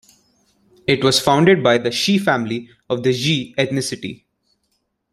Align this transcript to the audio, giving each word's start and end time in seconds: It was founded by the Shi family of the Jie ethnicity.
It 0.87 1.03
was 1.03 1.19
founded 1.19 1.61
by 1.61 1.77
the 1.77 1.91
Shi 1.91 2.17
family 2.17 2.71
of 2.89 3.03
the 3.03 3.11
Jie 3.13 3.53
ethnicity. 3.55 4.23